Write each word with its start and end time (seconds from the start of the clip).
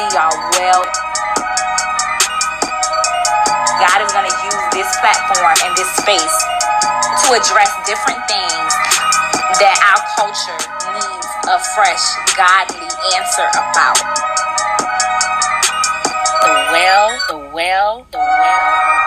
see 0.00 0.16
y'all 0.16 0.32
well. 0.56 0.82
God 3.80 3.98
is 4.00 4.12
going 4.12 4.28
to 4.28 4.36
use 4.44 4.64
this 4.72 4.88
platform 5.00 5.56
and 5.64 5.76
this 5.76 5.90
space 5.96 6.36
to 7.24 7.36
address 7.36 7.68
different 7.84 8.20
things 8.28 8.72
that 9.60 9.76
our 9.92 10.00
culture 10.16 10.60
needs 10.96 11.28
a 11.48 11.58
fresh, 11.76 12.04
godly 12.36 12.88
answer 13.16 13.44
about. 13.52 14.00
The 16.40 16.52
well, 16.72 17.20
the 17.28 17.54
well, 17.54 18.06
the 18.10 18.18
well. 18.18 18.99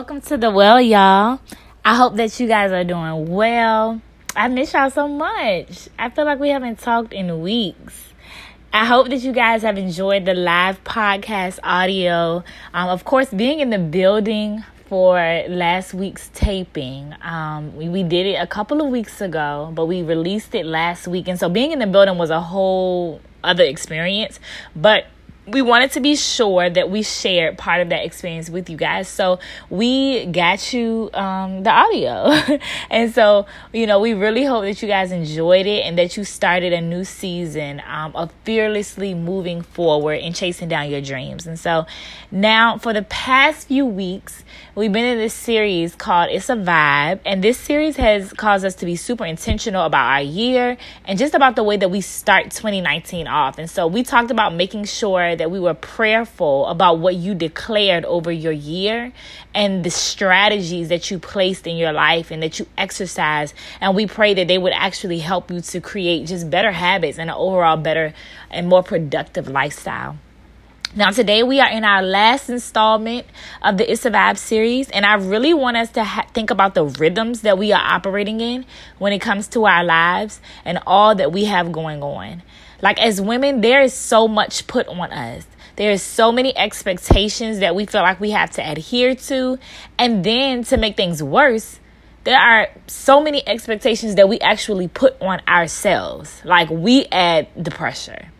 Welcome 0.00 0.22
to 0.22 0.38
the 0.38 0.50
well, 0.50 0.80
y'all. 0.80 1.40
I 1.84 1.94
hope 1.94 2.16
that 2.16 2.40
you 2.40 2.48
guys 2.48 2.72
are 2.72 2.84
doing 2.84 3.26
well. 3.26 4.00
I 4.34 4.48
miss 4.48 4.72
y'all 4.72 4.88
so 4.88 5.06
much. 5.06 5.90
I 5.98 6.08
feel 6.08 6.24
like 6.24 6.40
we 6.40 6.48
haven't 6.48 6.78
talked 6.78 7.12
in 7.12 7.42
weeks. 7.42 8.14
I 8.72 8.86
hope 8.86 9.10
that 9.10 9.18
you 9.18 9.34
guys 9.34 9.60
have 9.60 9.76
enjoyed 9.76 10.24
the 10.24 10.32
live 10.32 10.82
podcast 10.84 11.58
audio. 11.62 12.42
Um, 12.72 12.88
of 12.88 13.04
course, 13.04 13.28
being 13.28 13.60
in 13.60 13.68
the 13.68 13.78
building 13.78 14.64
for 14.88 15.16
last 15.50 15.92
week's 15.92 16.30
taping. 16.32 17.14
Um, 17.20 17.76
we, 17.76 17.90
we 17.90 18.02
did 18.02 18.24
it 18.24 18.36
a 18.36 18.46
couple 18.46 18.80
of 18.80 18.88
weeks 18.88 19.20
ago, 19.20 19.70
but 19.74 19.84
we 19.84 20.02
released 20.02 20.54
it 20.54 20.64
last 20.64 21.08
week. 21.08 21.28
And 21.28 21.38
so 21.38 21.50
being 21.50 21.72
in 21.72 21.78
the 21.78 21.86
building 21.86 22.16
was 22.16 22.30
a 22.30 22.40
whole 22.40 23.20
other 23.44 23.64
experience. 23.64 24.40
But 24.74 25.08
we 25.46 25.62
wanted 25.62 25.90
to 25.92 26.00
be 26.00 26.16
sure 26.16 26.68
that 26.68 26.90
we 26.90 27.02
shared 27.02 27.56
part 27.58 27.80
of 27.80 27.88
that 27.88 28.04
experience 28.04 28.50
with 28.50 28.68
you 28.68 28.76
guys. 28.76 29.08
So 29.08 29.38
we 29.68 30.26
got 30.26 30.72
you 30.72 31.10
um, 31.14 31.62
the 31.62 31.70
audio. 31.70 32.58
and 32.90 33.12
so, 33.12 33.46
you 33.72 33.86
know, 33.86 34.00
we 34.00 34.12
really 34.12 34.44
hope 34.44 34.62
that 34.64 34.80
you 34.82 34.88
guys 34.88 35.12
enjoyed 35.12 35.66
it 35.66 35.84
and 35.84 35.96
that 35.98 36.16
you 36.16 36.24
started 36.24 36.72
a 36.72 36.80
new 36.80 37.04
season 37.04 37.82
um, 37.88 38.14
of 38.14 38.30
fearlessly 38.44 39.14
moving 39.14 39.62
forward 39.62 40.20
and 40.20 40.34
chasing 40.34 40.68
down 40.68 40.90
your 40.90 41.00
dreams. 41.00 41.46
And 41.46 41.58
so 41.58 41.86
now, 42.30 42.78
for 42.78 42.92
the 42.92 43.02
past 43.02 43.68
few 43.68 43.84
weeks, 43.84 44.44
we've 44.74 44.92
been 44.92 45.04
in 45.04 45.18
this 45.18 45.34
series 45.34 45.96
called 45.96 46.30
It's 46.30 46.48
a 46.48 46.54
Vibe. 46.54 47.20
And 47.24 47.42
this 47.42 47.58
series 47.58 47.96
has 47.96 48.32
caused 48.34 48.64
us 48.64 48.74
to 48.76 48.86
be 48.86 48.94
super 48.94 49.24
intentional 49.24 49.84
about 49.84 50.06
our 50.12 50.22
year 50.22 50.76
and 51.06 51.18
just 51.18 51.34
about 51.34 51.56
the 51.56 51.64
way 51.64 51.76
that 51.76 51.90
we 51.90 52.00
start 52.00 52.50
2019 52.50 53.26
off. 53.26 53.58
And 53.58 53.68
so 53.68 53.86
we 53.86 54.02
talked 54.02 54.30
about 54.30 54.54
making 54.54 54.84
sure 54.84 55.29
that 55.36 55.50
we 55.50 55.60
were 55.60 55.74
prayerful 55.74 56.66
about 56.66 56.98
what 56.98 57.16
you 57.16 57.34
declared 57.34 58.04
over 58.04 58.30
your 58.30 58.52
year 58.52 59.12
and 59.54 59.84
the 59.84 59.90
strategies 59.90 60.88
that 60.88 61.10
you 61.10 61.18
placed 61.18 61.66
in 61.66 61.76
your 61.76 61.92
life 61.92 62.30
and 62.30 62.42
that 62.42 62.58
you 62.58 62.66
exercise. 62.76 63.54
And 63.80 63.94
we 63.94 64.06
pray 64.06 64.34
that 64.34 64.48
they 64.48 64.58
would 64.58 64.72
actually 64.72 65.20
help 65.20 65.50
you 65.50 65.60
to 65.60 65.80
create 65.80 66.26
just 66.26 66.50
better 66.50 66.72
habits 66.72 67.18
and 67.18 67.30
an 67.30 67.36
overall 67.36 67.76
better 67.76 68.14
and 68.50 68.68
more 68.68 68.82
productive 68.82 69.48
lifestyle. 69.48 70.16
Now, 70.96 71.10
today 71.10 71.44
we 71.44 71.60
are 71.60 71.70
in 71.70 71.84
our 71.84 72.02
last 72.02 72.50
installment 72.50 73.24
of 73.62 73.78
the 73.78 73.88
It's 73.88 74.04
a 74.04 74.10
Vibe 74.10 74.36
series, 74.36 74.90
and 74.90 75.06
I 75.06 75.14
really 75.14 75.54
want 75.54 75.76
us 75.76 75.92
to 75.92 76.02
ha- 76.02 76.26
think 76.34 76.50
about 76.50 76.74
the 76.74 76.84
rhythms 76.84 77.42
that 77.42 77.56
we 77.56 77.70
are 77.70 77.80
operating 77.80 78.40
in 78.40 78.66
when 78.98 79.12
it 79.12 79.20
comes 79.20 79.46
to 79.48 79.66
our 79.66 79.84
lives 79.84 80.40
and 80.64 80.80
all 80.88 81.14
that 81.14 81.30
we 81.30 81.44
have 81.44 81.70
going 81.70 82.02
on. 82.02 82.42
Like, 82.82 83.00
as 83.00 83.20
women, 83.20 83.60
there 83.60 83.82
is 83.82 83.94
so 83.94 84.28
much 84.28 84.66
put 84.66 84.88
on 84.88 85.12
us. 85.12 85.46
There's 85.76 86.02
so 86.02 86.32
many 86.32 86.56
expectations 86.56 87.60
that 87.60 87.74
we 87.74 87.86
feel 87.86 88.02
like 88.02 88.20
we 88.20 88.30
have 88.30 88.50
to 88.52 88.70
adhere 88.70 89.14
to. 89.14 89.58
And 89.98 90.24
then 90.24 90.64
to 90.64 90.76
make 90.76 90.96
things 90.96 91.22
worse, 91.22 91.80
there 92.24 92.38
are 92.38 92.68
so 92.86 93.22
many 93.22 93.46
expectations 93.46 94.16
that 94.16 94.28
we 94.28 94.38
actually 94.40 94.88
put 94.88 95.20
on 95.22 95.40
ourselves. 95.48 96.40
Like, 96.44 96.68
we 96.70 97.06
add 97.06 97.48
the 97.56 97.70
pressure 97.70 98.30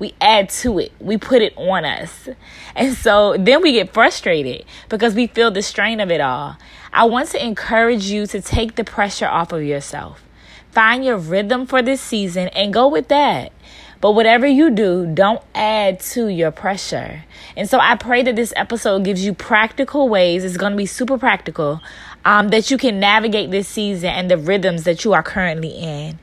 we 0.00 0.14
add 0.20 0.48
to 0.48 0.80
it. 0.80 0.92
We 0.98 1.18
put 1.18 1.42
it 1.42 1.56
on 1.56 1.84
us. 1.84 2.28
And 2.74 2.94
so 2.94 3.36
then 3.38 3.62
we 3.62 3.72
get 3.72 3.92
frustrated 3.92 4.64
because 4.88 5.14
we 5.14 5.28
feel 5.28 5.52
the 5.52 5.62
strain 5.62 6.00
of 6.00 6.10
it 6.10 6.20
all. 6.20 6.56
I 6.92 7.04
want 7.04 7.28
to 7.30 7.44
encourage 7.44 8.06
you 8.06 8.26
to 8.28 8.40
take 8.40 8.74
the 8.74 8.82
pressure 8.82 9.28
off 9.28 9.52
of 9.52 9.62
yourself. 9.62 10.24
Find 10.72 11.04
your 11.04 11.18
rhythm 11.18 11.66
for 11.66 11.82
this 11.82 12.00
season 12.00 12.48
and 12.48 12.72
go 12.72 12.88
with 12.88 13.08
that. 13.08 13.52
But 14.00 14.12
whatever 14.12 14.46
you 14.46 14.70
do, 14.70 15.06
don't 15.12 15.42
add 15.54 16.00
to 16.00 16.28
your 16.28 16.50
pressure. 16.50 17.24
And 17.56 17.68
so 17.68 17.78
I 17.78 17.96
pray 17.96 18.22
that 18.22 18.34
this 18.34 18.52
episode 18.56 19.04
gives 19.04 19.24
you 19.24 19.34
practical 19.34 20.08
ways. 20.08 20.42
It's 20.42 20.56
going 20.56 20.72
to 20.72 20.76
be 20.76 20.86
super 20.86 21.18
practical 21.18 21.80
um, 22.24 22.48
that 22.48 22.70
you 22.70 22.78
can 22.78 22.98
navigate 22.98 23.50
this 23.50 23.68
season 23.68 24.08
and 24.10 24.30
the 24.30 24.38
rhythms 24.38 24.84
that 24.84 25.04
you 25.04 25.12
are 25.12 25.22
currently 25.22 25.70
in. 25.70 26.18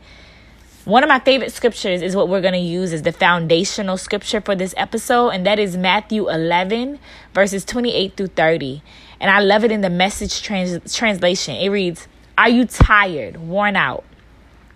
One 0.85 1.03
of 1.03 1.09
my 1.09 1.19
favorite 1.19 1.51
scriptures 1.51 2.01
is 2.01 2.15
what 2.15 2.29
we're 2.29 2.41
going 2.41 2.53
to 2.53 2.59
use 2.59 2.93
as 2.93 3.01
the 3.01 3.11
foundational 3.11 3.97
scripture 3.97 4.39
for 4.39 4.55
this 4.55 4.73
episode, 4.77 5.31
and 5.31 5.45
that 5.45 5.59
is 5.59 5.75
Matthew 5.75 6.29
11, 6.29 6.97
verses 7.33 7.65
28 7.65 8.15
through 8.15 8.27
30. 8.27 8.81
And 9.19 9.29
I 9.29 9.39
love 9.39 9.65
it 9.65 9.71
in 9.71 9.81
the 9.81 9.89
message 9.89 10.41
trans- 10.41 10.95
translation. 10.95 11.57
It 11.57 11.67
reads, 11.69 12.07
Are 12.37 12.47
you 12.47 12.65
tired, 12.65 13.35
worn 13.35 13.75
out, 13.75 14.05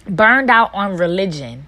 burned 0.06 0.50
out 0.50 0.70
on 0.74 0.98
religion? 0.98 1.68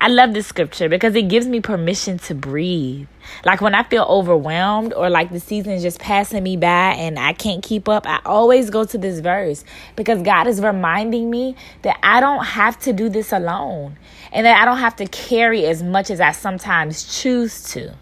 I 0.00 0.06
love 0.06 0.32
this 0.32 0.46
scripture 0.46 0.88
because 0.88 1.16
it 1.16 1.28
gives 1.28 1.48
me 1.48 1.60
permission 1.60 2.18
to 2.20 2.34
breathe. 2.34 3.08
Like 3.44 3.60
when 3.60 3.74
I 3.74 3.82
feel 3.82 4.04
overwhelmed 4.04 4.94
or 4.94 5.10
like 5.10 5.32
the 5.32 5.40
season 5.40 5.72
is 5.72 5.82
just 5.82 5.98
passing 5.98 6.44
me 6.44 6.56
by 6.56 6.92
and 6.92 7.18
I 7.18 7.32
can't 7.32 7.64
keep 7.64 7.88
up, 7.88 8.06
I 8.06 8.20
always 8.24 8.70
go 8.70 8.84
to 8.84 8.96
this 8.96 9.18
verse 9.18 9.64
because 9.96 10.22
God 10.22 10.46
is 10.46 10.60
reminding 10.60 11.28
me 11.28 11.56
that 11.82 11.98
I 12.04 12.20
don't 12.20 12.44
have 12.44 12.78
to 12.80 12.92
do 12.92 13.08
this 13.08 13.32
alone 13.32 13.98
and 14.32 14.46
that 14.46 14.62
I 14.62 14.64
don't 14.64 14.78
have 14.78 14.94
to 14.96 15.06
carry 15.06 15.66
as 15.66 15.82
much 15.82 16.10
as 16.10 16.20
I 16.20 16.30
sometimes 16.30 17.20
choose 17.20 17.64
to. 17.72 17.92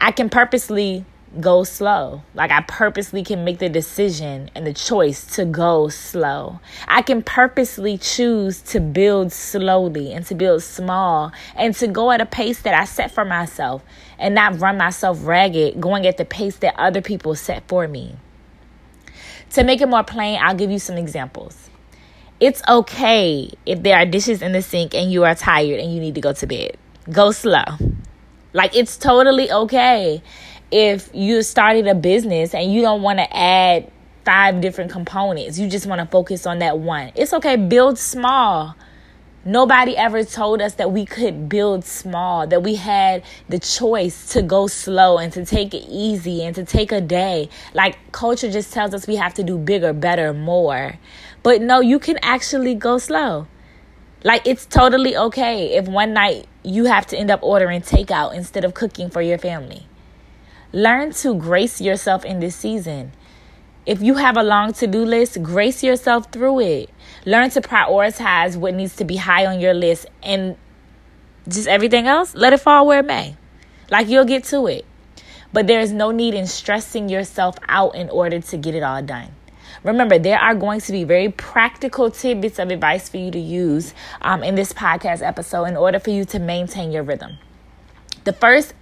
I 0.00 0.12
can 0.12 0.30
purposely 0.30 1.04
go 1.40 1.64
slow. 1.64 2.22
Like 2.34 2.50
I 2.50 2.62
purposely 2.62 3.22
can 3.22 3.44
make 3.44 3.58
the 3.58 3.68
decision 3.68 4.50
and 4.54 4.66
the 4.66 4.72
choice 4.72 5.24
to 5.36 5.44
go 5.44 5.88
slow. 5.88 6.60
I 6.86 7.02
can 7.02 7.22
purposely 7.22 7.98
choose 7.98 8.60
to 8.62 8.80
build 8.80 9.32
slowly 9.32 10.12
and 10.12 10.24
to 10.26 10.34
build 10.34 10.62
small 10.62 11.32
and 11.54 11.74
to 11.76 11.86
go 11.86 12.10
at 12.10 12.20
a 12.20 12.26
pace 12.26 12.62
that 12.62 12.74
I 12.74 12.84
set 12.84 13.10
for 13.10 13.24
myself 13.24 13.84
and 14.18 14.34
not 14.34 14.60
run 14.60 14.78
myself 14.78 15.24
ragged 15.24 15.80
going 15.80 16.06
at 16.06 16.16
the 16.16 16.24
pace 16.24 16.56
that 16.56 16.74
other 16.78 17.02
people 17.02 17.34
set 17.34 17.66
for 17.68 17.86
me. 17.86 18.16
To 19.50 19.64
make 19.64 19.80
it 19.80 19.88
more 19.88 20.04
plain, 20.04 20.38
I'll 20.42 20.54
give 20.54 20.70
you 20.70 20.78
some 20.78 20.96
examples. 20.96 21.70
It's 22.40 22.62
okay 22.68 23.50
if 23.66 23.82
there 23.82 23.96
are 23.96 24.06
dishes 24.06 24.42
in 24.42 24.52
the 24.52 24.62
sink 24.62 24.94
and 24.94 25.10
you 25.10 25.24
are 25.24 25.34
tired 25.34 25.80
and 25.80 25.92
you 25.92 26.00
need 26.00 26.14
to 26.14 26.20
go 26.20 26.32
to 26.32 26.46
bed. 26.46 26.76
Go 27.10 27.32
slow. 27.32 27.64
Like 28.52 28.74
it's 28.74 28.96
totally 28.96 29.50
okay 29.50 30.22
if 30.70 31.10
you 31.14 31.42
started 31.42 31.86
a 31.86 31.94
business 31.94 32.54
and 32.54 32.72
you 32.72 32.82
don't 32.82 33.02
want 33.02 33.18
to 33.18 33.36
add 33.36 33.90
five 34.24 34.60
different 34.60 34.90
components, 34.90 35.58
you 35.58 35.68
just 35.68 35.86
want 35.86 36.00
to 36.00 36.06
focus 36.06 36.46
on 36.46 36.58
that 36.58 36.78
one. 36.78 37.12
It's 37.14 37.32
okay, 37.32 37.56
build 37.56 37.98
small. 37.98 38.76
Nobody 39.44 39.96
ever 39.96 40.24
told 40.24 40.60
us 40.60 40.74
that 40.74 40.92
we 40.92 41.06
could 41.06 41.48
build 41.48 41.84
small, 41.84 42.46
that 42.48 42.62
we 42.62 42.74
had 42.74 43.22
the 43.48 43.58
choice 43.58 44.32
to 44.32 44.42
go 44.42 44.66
slow 44.66 45.16
and 45.16 45.32
to 45.32 45.46
take 45.46 45.72
it 45.72 45.86
easy 45.88 46.44
and 46.44 46.54
to 46.56 46.64
take 46.64 46.92
a 46.92 47.00
day. 47.00 47.48
Like 47.72 47.96
culture 48.12 48.50
just 48.50 48.72
tells 48.72 48.92
us 48.92 49.06
we 49.06 49.16
have 49.16 49.32
to 49.34 49.42
do 49.42 49.56
bigger, 49.56 49.94
better, 49.94 50.34
more. 50.34 50.98
But 51.42 51.62
no, 51.62 51.80
you 51.80 51.98
can 51.98 52.18
actually 52.20 52.74
go 52.74 52.98
slow. 52.98 53.46
Like 54.24 54.46
it's 54.46 54.66
totally 54.66 55.16
okay 55.16 55.76
if 55.76 55.88
one 55.88 56.12
night 56.12 56.46
you 56.62 56.84
have 56.84 57.06
to 57.06 57.16
end 57.16 57.30
up 57.30 57.40
ordering 57.42 57.80
takeout 57.80 58.34
instead 58.34 58.64
of 58.64 58.74
cooking 58.74 59.08
for 59.08 59.22
your 59.22 59.38
family. 59.38 59.86
Learn 60.72 61.12
to 61.12 61.34
grace 61.34 61.80
yourself 61.80 62.24
in 62.24 62.40
this 62.40 62.56
season. 62.56 63.12
If 63.86 64.02
you 64.02 64.14
have 64.16 64.36
a 64.36 64.42
long 64.42 64.74
to 64.74 64.86
do 64.86 65.04
list, 65.04 65.42
grace 65.42 65.82
yourself 65.82 66.30
through 66.30 66.60
it. 66.60 66.90
Learn 67.24 67.50
to 67.50 67.60
prioritize 67.60 68.56
what 68.56 68.74
needs 68.74 68.96
to 68.96 69.04
be 69.04 69.16
high 69.16 69.46
on 69.46 69.60
your 69.60 69.72
list 69.74 70.06
and 70.22 70.56
just 71.48 71.68
everything 71.68 72.06
else, 72.06 72.34
let 72.34 72.52
it 72.52 72.60
fall 72.60 72.86
where 72.86 73.00
it 73.00 73.06
may. 73.06 73.36
Like 73.90 74.08
you'll 74.08 74.26
get 74.26 74.44
to 74.44 74.66
it. 74.66 74.84
but 75.52 75.66
there 75.66 75.80
is 75.80 75.92
no 75.92 76.10
need 76.10 76.34
in 76.34 76.46
stressing 76.46 77.08
yourself 77.08 77.56
out 77.68 77.94
in 77.94 78.10
order 78.10 78.40
to 78.40 78.56
get 78.56 78.74
it 78.74 78.82
all 78.82 79.02
done. 79.02 79.28
Remember, 79.82 80.18
there 80.18 80.38
are 80.38 80.54
going 80.54 80.80
to 80.80 80.92
be 80.92 81.04
very 81.04 81.30
practical 81.30 82.10
tidbits 82.10 82.58
of 82.58 82.70
advice 82.70 83.08
for 83.08 83.16
you 83.16 83.30
to 83.30 83.38
use 83.38 83.94
um, 84.22 84.42
in 84.42 84.54
this 84.54 84.72
podcast 84.72 85.26
episode 85.26 85.64
in 85.64 85.76
order 85.76 85.98
for 85.98 86.10
you 86.10 86.24
to 86.26 86.38
maintain 86.38 86.90
your 86.90 87.02
rhythm. 87.02 87.38
The 88.24 88.32
first 88.32 88.74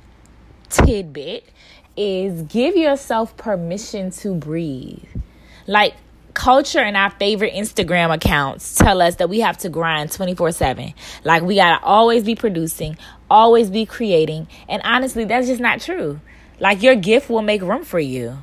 tidbit 0.71 1.49
is 1.97 2.43
give 2.43 2.77
yourself 2.77 3.37
permission 3.37 4.11
to 4.11 4.35
breathe. 4.35 5.05
Like, 5.67 5.95
culture 6.35 6.81
and 6.81 6.97
our 6.97 7.11
favorite 7.11 7.55
Instagram 7.55 8.15
accounts 8.15 8.75
tell 8.75 9.01
us 9.01 9.15
that 9.17 9.31
we 9.31 9.41
have 9.41 9.57
to 9.59 9.71
grind 9.71 10.13
24 10.13 10.53
7. 10.53 10.93
Like, 11.25 11.43
we 11.43 11.57
gotta 11.57 11.83
always 11.83 12.25
be 12.25 12.35
producing, 12.35 12.99
always 13.31 13.71
be 13.71 13.87
creating. 13.87 14.47
And 14.69 14.83
honestly, 14.85 15.25
that's 15.25 15.47
just 15.47 15.61
not 15.61 15.81
true. 15.81 16.21
Like, 16.61 16.83
your 16.83 16.95
gift 16.95 17.31
will 17.31 17.43
make 17.43 17.63
room 17.63 17.85
for 17.85 17.99
you. 18.01 18.39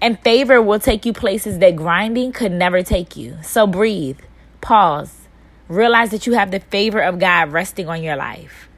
And 0.00 0.20
favor 0.20 0.60
will 0.60 0.78
take 0.78 1.06
you 1.06 1.12
places 1.12 1.58
that 1.60 1.76
grinding 1.76 2.32
could 2.32 2.52
never 2.52 2.82
take 2.82 3.16
you. 3.16 3.38
So 3.42 3.66
breathe, 3.66 4.18
pause, 4.60 5.28
realize 5.68 6.10
that 6.10 6.26
you 6.26 6.34
have 6.34 6.50
the 6.50 6.60
favor 6.60 7.00
of 7.00 7.18
God 7.18 7.52
resting 7.52 7.88
on 7.88 8.02
your 8.02 8.16
life. 8.16 8.68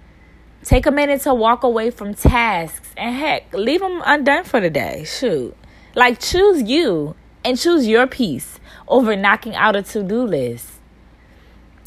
Take 0.64 0.86
a 0.86 0.90
minute 0.90 1.22
to 1.22 1.34
walk 1.34 1.62
away 1.62 1.90
from 1.90 2.14
tasks 2.14 2.90
and 2.96 3.14
heck, 3.14 3.52
leave 3.54 3.80
them 3.80 4.02
undone 4.04 4.44
for 4.44 4.60
the 4.60 4.70
day. 4.70 5.04
Shoot. 5.04 5.56
Like, 5.94 6.20
choose 6.20 6.62
you 6.62 7.14
and 7.44 7.56
choose 7.58 7.86
your 7.86 8.06
peace 8.06 8.58
over 8.86 9.16
knocking 9.16 9.54
out 9.54 9.76
a 9.76 9.82
to 9.82 10.02
do 10.02 10.22
list. 10.22 10.68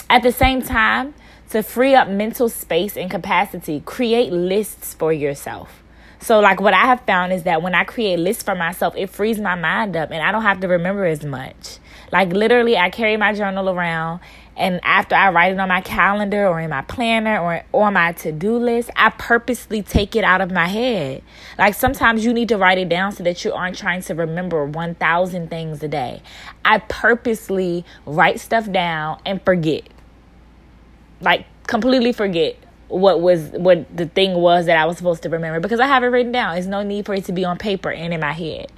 At 0.09 0.23
the 0.23 0.31
same 0.31 0.61
time, 0.61 1.13
to 1.49 1.61
free 1.61 1.95
up 1.95 2.07
mental 2.07 2.47
space 2.47 2.95
and 2.95 3.11
capacity, 3.11 3.81
create 3.81 4.31
lists 4.31 4.93
for 4.93 5.11
yourself. 5.11 5.83
So, 6.19 6.39
like, 6.39 6.61
what 6.61 6.73
I 6.73 6.85
have 6.85 7.01
found 7.01 7.33
is 7.33 7.43
that 7.43 7.61
when 7.61 7.73
I 7.73 7.83
create 7.83 8.19
lists 8.19 8.43
for 8.43 8.55
myself, 8.55 8.95
it 8.95 9.09
frees 9.09 9.39
my 9.39 9.55
mind 9.55 9.97
up 9.97 10.11
and 10.11 10.23
I 10.23 10.31
don't 10.31 10.43
have 10.43 10.59
to 10.61 10.67
remember 10.67 11.03
as 11.05 11.25
much. 11.25 11.79
Like, 12.11 12.31
literally, 12.31 12.77
I 12.77 12.89
carry 12.89 13.17
my 13.17 13.33
journal 13.33 13.69
around, 13.69 14.19
and 14.61 14.79
after 14.83 15.15
I 15.15 15.31
write 15.31 15.53
it 15.53 15.59
on 15.59 15.69
my 15.69 15.81
calendar 15.81 16.45
or 16.45 16.59
in 16.59 16.69
my 16.69 16.83
planner 16.83 17.39
or, 17.39 17.63
or 17.71 17.89
my 17.89 18.11
to 18.11 18.31
do 18.31 18.57
list, 18.57 18.91
I 18.95 19.09
purposely 19.09 19.81
take 19.81 20.15
it 20.15 20.23
out 20.23 20.39
of 20.39 20.51
my 20.51 20.67
head. 20.67 21.23
Like, 21.57 21.73
sometimes 21.73 22.23
you 22.23 22.31
need 22.31 22.47
to 22.49 22.57
write 22.57 22.77
it 22.77 22.87
down 22.87 23.11
so 23.11 23.23
that 23.23 23.43
you 23.43 23.53
aren't 23.53 23.75
trying 23.75 24.03
to 24.03 24.13
remember 24.13 24.63
1,000 24.63 25.49
things 25.49 25.81
a 25.81 25.87
day. 25.87 26.21
I 26.63 26.77
purposely 26.77 27.83
write 28.05 28.39
stuff 28.39 28.71
down 28.71 29.19
and 29.25 29.43
forget. 29.43 29.89
Like, 31.21 31.47
completely 31.65 32.13
forget 32.13 32.55
what 32.87 33.21
was 33.21 33.49
what 33.51 33.85
the 33.95 34.05
thing 34.05 34.33
was 34.33 34.67
that 34.67 34.77
I 34.77 34.85
was 34.85 34.97
supposed 34.97 35.23
to 35.23 35.29
remember 35.29 35.59
because 35.59 35.79
I 35.79 35.87
have 35.87 36.03
it 36.03 36.07
written 36.07 36.31
down. 36.31 36.53
There's 36.53 36.67
no 36.67 36.83
need 36.83 37.07
for 37.07 37.15
it 37.15 37.25
to 37.25 37.31
be 37.31 37.45
on 37.45 37.57
paper 37.57 37.91
and 37.91 38.13
in 38.13 38.19
my 38.19 38.33
head. 38.33 38.71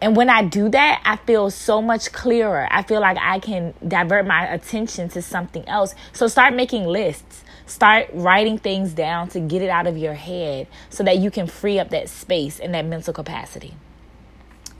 And 0.00 0.16
when 0.16 0.30
I 0.30 0.42
do 0.42 0.68
that, 0.70 1.02
I 1.04 1.16
feel 1.16 1.50
so 1.50 1.82
much 1.82 2.12
clearer. 2.12 2.66
I 2.70 2.82
feel 2.82 3.00
like 3.00 3.18
I 3.20 3.38
can 3.38 3.74
divert 3.86 4.26
my 4.26 4.46
attention 4.46 5.08
to 5.10 5.20
something 5.22 5.68
else. 5.68 5.94
So 6.12 6.26
start 6.26 6.54
making 6.54 6.86
lists. 6.86 7.44
Start 7.66 8.08
writing 8.12 8.58
things 8.58 8.94
down 8.94 9.28
to 9.28 9.40
get 9.40 9.62
it 9.62 9.68
out 9.68 9.86
of 9.86 9.96
your 9.96 10.14
head 10.14 10.66
so 10.88 11.04
that 11.04 11.18
you 11.18 11.30
can 11.30 11.46
free 11.46 11.78
up 11.78 11.90
that 11.90 12.08
space 12.08 12.58
and 12.58 12.74
that 12.74 12.84
mental 12.84 13.12
capacity. 13.12 13.74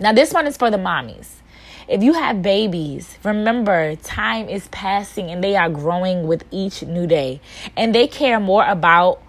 Now, 0.01 0.13
this 0.13 0.33
one 0.33 0.47
is 0.47 0.57
for 0.57 0.71
the 0.71 0.79
mommies. 0.79 1.29
If 1.87 2.03
you 2.03 2.15
have 2.15 2.41
babies, 2.41 3.19
remember 3.23 3.97
time 3.97 4.49
is 4.49 4.69
passing 4.69 5.31
and 5.31 5.45
they 5.45 5.57
are 5.57 5.69
growing 5.69 6.27
with 6.27 6.45
each 6.51 6.83
new 6.83 7.07
day. 7.07 7.41
And 7.77 7.95
they 7.95 8.07
care 8.07 8.41
more 8.41 8.65
about 8.65 9.23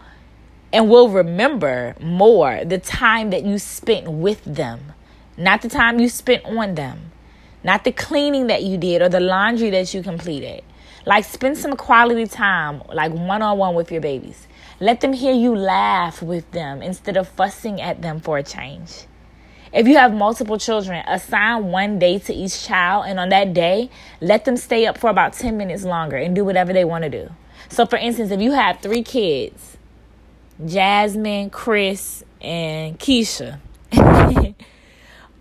and 0.71 0.89
will 0.89 1.09
remember 1.09 1.95
more 1.99 2.63
the 2.63 2.77
time 2.77 3.31
that 3.31 3.43
you 3.43 3.57
spent 3.57 4.09
with 4.09 4.43
them, 4.45 4.93
not 5.41 5.61
the 5.61 5.69
time 5.69 5.99
you 5.99 6.07
spent 6.09 6.45
on 6.45 6.75
them, 6.75 7.11
not 7.63 7.83
the 7.83 7.91
cleaning 7.91 8.47
that 8.47 8.63
you 8.63 8.77
did 8.77 9.01
or 9.01 9.09
the 9.09 9.19
laundry 9.19 9.69
that 9.71 9.93
you 9.93 10.03
completed. 10.03 10.63
Like, 11.05 11.25
spend 11.25 11.57
some 11.57 11.75
quality 11.75 12.27
time, 12.27 12.83
like 12.93 13.11
one 13.11 13.41
on 13.41 13.57
one 13.57 13.73
with 13.73 13.91
your 13.91 14.01
babies. 14.01 14.47
Let 14.79 15.01
them 15.01 15.13
hear 15.13 15.33
you 15.33 15.55
laugh 15.55 16.21
with 16.21 16.49
them 16.51 16.81
instead 16.81 17.17
of 17.17 17.27
fussing 17.27 17.81
at 17.81 18.01
them 18.01 18.19
for 18.19 18.37
a 18.37 18.43
change. 18.43 19.05
If 19.73 19.87
you 19.87 19.95
have 19.97 20.13
multiple 20.13 20.57
children, 20.57 21.03
assign 21.07 21.65
one 21.65 21.97
day 21.97 22.19
to 22.19 22.33
each 22.33 22.63
child, 22.63 23.05
and 23.07 23.19
on 23.19 23.29
that 23.29 23.53
day, 23.53 23.89
let 24.19 24.45
them 24.45 24.57
stay 24.57 24.85
up 24.85 24.97
for 24.97 25.09
about 25.09 25.33
10 25.33 25.57
minutes 25.57 25.83
longer 25.83 26.17
and 26.17 26.35
do 26.35 26.43
whatever 26.43 26.73
they 26.73 26.83
want 26.83 27.03
to 27.05 27.09
do. 27.09 27.29
So, 27.69 27.85
for 27.85 27.95
instance, 27.95 28.31
if 28.31 28.41
you 28.41 28.51
have 28.51 28.81
three 28.81 29.01
kids 29.01 29.77
Jasmine, 30.63 31.49
Chris, 31.49 32.23
and 32.41 32.99
Keisha 32.99 33.59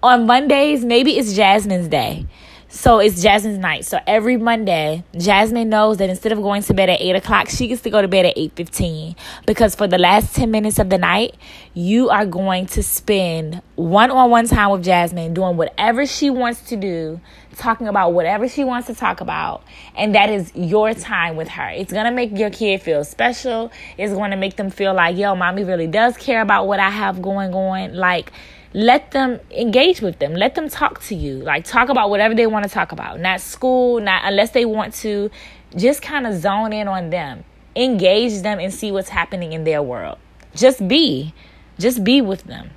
on 0.03 0.27
Mondays, 0.27 0.85
maybe 0.85 1.19
it's 1.19 1.35
Jasmine's 1.35 1.89
day. 1.89 2.27
So 2.73 3.01
it's 3.01 3.21
Jasmine's 3.21 3.59
night. 3.59 3.85
So 3.85 3.99
every 4.07 4.37
Monday, 4.37 5.03
Jasmine 5.17 5.69
knows 5.69 5.97
that 5.97 6.09
instead 6.09 6.31
of 6.31 6.41
going 6.41 6.63
to 6.63 6.73
bed 6.73 6.89
at 6.89 7.01
8 7.01 7.17
o'clock, 7.17 7.49
she 7.49 7.67
gets 7.67 7.83
to 7.83 7.91
go 7.91 8.01
to 8.01 8.07
bed 8.07 8.27
at 8.27 8.37
8.15. 8.37 9.17
Because 9.45 9.75
for 9.75 9.89
the 9.89 9.99
last 9.99 10.37
10 10.37 10.53
minutes 10.53 10.79
of 10.79 10.89
the 10.89 10.97
night, 10.97 11.35
you 11.75 12.11
are 12.11 12.25
going 12.25 12.67
to 12.67 12.83
spend 12.85 13.61
one-on-one 13.75 14.47
time 14.47 14.71
with 14.71 14.85
Jasmine 14.85 15.35
doing 15.35 15.57
whatever 15.57 16.07
she 16.07 16.31
wants 16.31 16.61
to 16.69 16.77
do, 16.77 17.21
talking 17.57 17.89
about 17.89 18.13
whatever 18.13 18.49
she 18.49 18.63
wants 18.63 18.87
to 18.87 18.95
talk 18.95 19.21
about. 19.21 19.65
And 19.97 20.15
that 20.15 20.31
is 20.31 20.53
your 20.55 20.95
time 20.95 21.35
with 21.35 21.49
her. 21.49 21.71
It's 21.71 21.93
to 21.93 22.11
make 22.13 22.39
your 22.39 22.51
kid 22.51 22.83
feel 22.83 23.03
special. 23.03 23.73
It's 23.99 24.13
to 24.13 24.37
make 24.37 24.57
them 24.57 24.71
feel 24.71 24.95
like, 24.95 25.17
yo, 25.17 25.35
mommy 25.35 25.65
really 25.65 25.89
does 25.89 26.17
care 26.17 26.41
about 26.41 26.69
what 26.69 26.79
I 26.79 26.91
have 26.91 27.21
going 27.21 27.53
on. 27.53 27.97
Like, 27.97 28.31
let 28.73 29.11
them 29.11 29.41
engage 29.51 30.01
with 30.01 30.19
them. 30.19 30.35
Let 30.35 30.55
them 30.55 30.69
talk 30.69 31.03
to 31.05 31.15
you. 31.15 31.39
Like 31.39 31.65
talk 31.65 31.89
about 31.89 32.11
whatever 32.11 32.35
they 32.35 32.47
want 32.47 32.65
to 32.65 32.71
talk 32.71 32.93
about. 32.93 33.21
Not 33.21 33.41
school 33.41 34.01
not 34.01 34.23
unless 34.25 34.51
they 34.51 34.65
want 34.65 34.95
to 34.97 35.31
just 35.77 36.03
kind 36.03 36.27
of 36.27 36.35
zone 36.35 36.73
in 36.73 36.89
on 36.89 37.11
them. 37.11 37.45
Engage 37.75 38.43
them 38.43 38.59
and 38.59 38.73
see 38.73 38.93
what's 38.93 39.09
happening 39.09 39.53
in 39.53 39.65
their 39.65 39.83
world. 39.83 40.19
Just 40.55 40.87
be. 40.87 41.35
Just 41.79 42.05
be 42.05 42.21
with 42.21 42.45
them. 42.45 42.71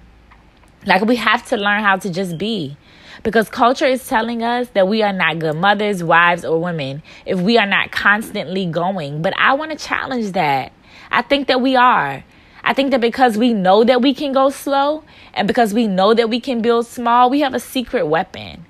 Like 0.85 1.03
we 1.03 1.15
have 1.17 1.47
to 1.50 1.57
learn 1.57 1.83
how 1.83 1.97
to 1.97 2.09
just 2.09 2.38
be. 2.38 2.77
Because 3.21 3.47
culture 3.47 3.85
is 3.85 4.05
telling 4.07 4.43
us 4.43 4.69
that 4.69 4.88
we 4.88 5.01
are 5.01 5.13
not 5.13 5.39
good 5.39 5.55
mothers 5.55 6.03
wives 6.03 6.43
or 6.43 6.59
women 6.59 7.03
if 7.25 7.39
we 7.39 7.57
are 7.57 7.65
not 7.67 7.91
constantly 7.91 8.65
going. 8.65 9.21
But 9.21 9.33
i 9.38 9.53
want 9.53 9.71
to 9.71 9.77
challenge 9.77 10.31
that. 10.31 10.71
I 11.12 11.21
think 11.21 11.47
that 11.47 11.62
we 11.62 11.75
are 11.75 12.23
I 12.63 12.74
think 12.74 12.91
that 12.91 13.01
because 13.01 13.38
we 13.38 13.53
know 13.53 13.84
that 13.84 14.01
we 14.01 14.13
can 14.13 14.32
go 14.32 14.50
slow 14.50 15.03
and 15.34 15.48
because 15.48 15.74
we 15.74 15.88
know 15.88 16.13
that 16.13 16.29
we 16.29 16.39
can 16.39 16.62
build 16.62 16.88
small, 16.88 17.29
we 17.29 17.41
have 17.41 17.53
a 17.53 17.60
secret 17.60 18.08
weapon. 18.08 18.65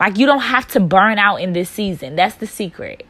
Like 0.00 0.18
you 0.18 0.26
don't 0.26 0.40
have 0.40 0.66
to 0.68 0.80
burn 0.80 1.18
out 1.18 1.36
in 1.36 1.52
this 1.52 1.68
season. 1.68 2.16
That's 2.16 2.36
the 2.36 2.46
secret. 2.46 3.06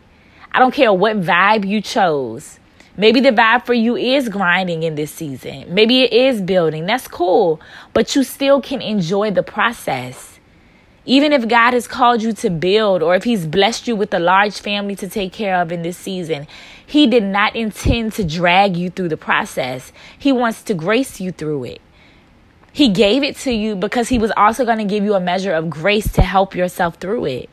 I 0.52 0.58
don't 0.58 0.72
care 0.72 0.92
what 0.92 1.20
vibe 1.20 1.66
you 1.66 1.80
chose. 1.80 2.58
Maybe 2.96 3.20
the 3.20 3.30
vibe 3.30 3.66
for 3.66 3.74
you 3.74 3.94
is 3.96 4.28
grinding 4.28 4.82
in 4.82 4.94
this 4.94 5.10
season. 5.10 5.72
Maybe 5.72 6.02
it 6.02 6.12
is 6.12 6.40
building. 6.40 6.86
That's 6.86 7.06
cool. 7.06 7.60
But 7.92 8.16
you 8.16 8.24
still 8.24 8.62
can 8.62 8.80
enjoy 8.80 9.32
the 9.32 9.42
process. 9.42 10.40
Even 11.04 11.32
if 11.32 11.46
God 11.46 11.74
has 11.74 11.86
called 11.86 12.22
you 12.22 12.32
to 12.32 12.50
build 12.50 13.02
or 13.02 13.14
if 13.14 13.24
He's 13.24 13.46
blessed 13.46 13.86
you 13.86 13.94
with 13.94 14.14
a 14.14 14.18
large 14.18 14.58
family 14.58 14.96
to 14.96 15.08
take 15.08 15.32
care 15.32 15.60
of 15.60 15.70
in 15.70 15.82
this 15.82 15.96
season, 15.98 16.46
He 16.86 17.08
did 17.08 17.24
not 17.24 17.56
intend 17.56 18.12
to 18.14 18.24
drag 18.24 18.76
you 18.76 18.90
through 18.90 19.08
the 19.08 19.16
process. 19.16 19.92
He 20.16 20.30
wants 20.32 20.62
to 20.64 20.74
grace 20.74 21.20
you 21.20 21.32
through 21.32 21.64
it. 21.64 21.80
He 22.72 22.88
gave 22.88 23.22
it 23.22 23.36
to 23.38 23.52
you 23.52 23.74
because 23.74 24.08
He 24.08 24.18
was 24.18 24.32
also 24.36 24.64
going 24.64 24.78
to 24.78 24.84
give 24.84 25.02
you 25.02 25.14
a 25.14 25.20
measure 25.20 25.52
of 25.52 25.68
grace 25.68 26.12
to 26.12 26.22
help 26.22 26.54
yourself 26.54 26.96
through 26.96 27.24
it. 27.24 27.50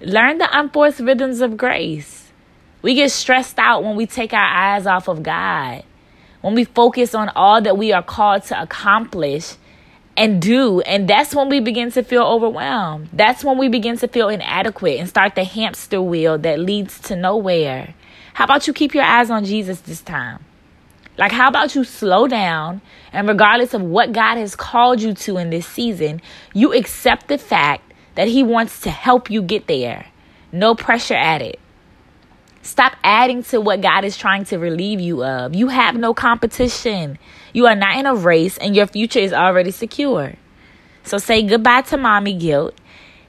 Learn 0.00 0.38
the 0.38 0.48
unforced 0.58 1.00
rhythms 1.00 1.40
of 1.40 1.58
grace. 1.58 2.32
We 2.82 2.94
get 2.94 3.10
stressed 3.10 3.58
out 3.58 3.84
when 3.84 3.96
we 3.96 4.06
take 4.06 4.32
our 4.32 4.40
eyes 4.40 4.86
off 4.86 5.08
of 5.08 5.22
God, 5.22 5.82
when 6.40 6.54
we 6.54 6.64
focus 6.64 7.14
on 7.14 7.28
all 7.36 7.60
that 7.60 7.76
we 7.76 7.92
are 7.92 8.02
called 8.02 8.44
to 8.44 8.62
accomplish 8.62 9.56
and 10.20 10.42
do. 10.42 10.82
And 10.82 11.08
that's 11.08 11.34
when 11.34 11.48
we 11.48 11.60
begin 11.60 11.90
to 11.92 12.02
feel 12.02 12.22
overwhelmed. 12.22 13.08
That's 13.10 13.42
when 13.42 13.56
we 13.56 13.68
begin 13.68 13.96
to 13.96 14.06
feel 14.06 14.28
inadequate 14.28 15.00
and 15.00 15.08
start 15.08 15.34
the 15.34 15.44
hamster 15.44 16.02
wheel 16.02 16.36
that 16.36 16.58
leads 16.58 17.00
to 17.00 17.16
nowhere. 17.16 17.94
How 18.34 18.44
about 18.44 18.66
you 18.66 18.74
keep 18.74 18.94
your 18.94 19.02
eyes 19.02 19.30
on 19.30 19.46
Jesus 19.46 19.80
this 19.80 20.02
time? 20.02 20.44
Like, 21.16 21.32
how 21.32 21.48
about 21.48 21.74
you 21.74 21.84
slow 21.84 22.28
down 22.28 22.82
and, 23.14 23.26
regardless 23.26 23.72
of 23.72 23.80
what 23.80 24.12
God 24.12 24.36
has 24.36 24.54
called 24.54 25.00
you 25.00 25.14
to 25.14 25.38
in 25.38 25.48
this 25.48 25.66
season, 25.66 26.20
you 26.52 26.74
accept 26.74 27.28
the 27.28 27.38
fact 27.38 27.90
that 28.14 28.28
He 28.28 28.42
wants 28.42 28.82
to 28.82 28.90
help 28.90 29.30
you 29.30 29.40
get 29.40 29.68
there. 29.68 30.06
No 30.52 30.74
pressure 30.74 31.14
added. 31.14 31.56
Stop 32.60 32.94
adding 33.02 33.42
to 33.44 33.58
what 33.58 33.80
God 33.80 34.04
is 34.04 34.18
trying 34.18 34.44
to 34.46 34.58
relieve 34.58 35.00
you 35.00 35.24
of. 35.24 35.54
You 35.54 35.68
have 35.68 35.96
no 35.96 36.12
competition. 36.12 37.18
You 37.52 37.66
are 37.66 37.74
not 37.74 37.98
in 37.98 38.06
a 38.06 38.14
race 38.14 38.58
and 38.58 38.74
your 38.76 38.86
future 38.86 39.18
is 39.18 39.32
already 39.32 39.70
secure. 39.70 40.34
So 41.04 41.18
say 41.18 41.42
goodbye 41.42 41.82
to 41.82 41.96
mommy 41.96 42.34
guilt. 42.34 42.74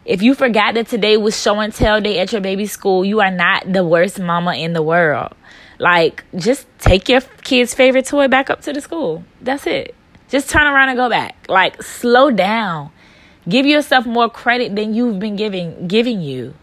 If 0.03 0.21
you 0.21 0.33
forgot 0.33 0.73
that 0.73 0.87
today 0.87 1.17
was 1.17 1.39
show 1.39 1.59
and 1.59 1.73
tell 1.73 2.01
day 2.01 2.19
at 2.19 2.31
your 2.31 2.41
baby's 2.41 2.71
school, 2.71 3.05
you 3.05 3.19
are 3.21 3.31
not 3.31 3.71
the 3.71 3.85
worst 3.85 4.19
mama 4.19 4.55
in 4.55 4.73
the 4.73 4.81
world. 4.81 5.33
Like, 5.77 6.23
just 6.35 6.67
take 6.79 7.09
your 7.09 7.21
kid's 7.43 7.73
favorite 7.73 8.05
toy 8.05 8.27
back 8.27 8.49
up 8.49 8.61
to 8.61 8.73
the 8.73 8.81
school. 8.81 9.23
That's 9.41 9.65
it. 9.67 9.95
Just 10.29 10.49
turn 10.49 10.65
around 10.65 10.89
and 10.89 10.97
go 10.97 11.09
back. 11.09 11.35
Like 11.49 11.83
slow 11.83 12.31
down. 12.31 12.91
Give 13.49 13.65
yourself 13.65 14.05
more 14.05 14.29
credit 14.29 14.75
than 14.75 14.93
you've 14.93 15.19
been 15.19 15.35
giving 15.35 15.87
giving 15.87 16.21
you. 16.21 16.53